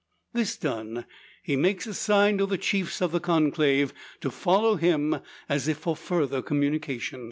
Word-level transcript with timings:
This 0.33 0.57
done, 0.57 1.05
he 1.43 1.55
makes 1.55 1.85
a 1.85 1.93
sign 1.93 2.39
to 2.39 2.47
the 2.47 2.57
chiefs 2.57 3.03
of 3.03 3.11
the 3.11 3.19
conclave 3.19 3.93
to 4.21 4.31
follow 4.31 4.75
him 4.77 5.17
as 5.47 5.67
if 5.67 5.77
for 5.77 5.95
further 5.95 6.41
communication. 6.41 7.19